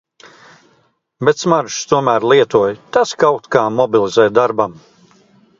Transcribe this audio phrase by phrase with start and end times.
[1.27, 4.79] Bet smaržas tomēr lietoju- tas kaut kā mobilizē darbam.